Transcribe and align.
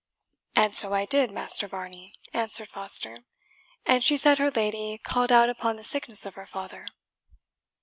"And 0.55 0.73
so 0.73 0.95
I 0.95 1.05
did, 1.05 1.29
Master 1.29 1.67
Varney," 1.67 2.15
answered 2.33 2.69
Foster; 2.69 3.19
"and 3.85 4.03
she 4.03 4.17
said 4.17 4.39
her 4.39 4.49
lady 4.49 4.97
called 4.97 5.31
out 5.31 5.47
upon 5.47 5.75
the 5.75 5.83
sickness 5.83 6.25
of 6.25 6.33
her 6.33 6.47
father." 6.47 6.87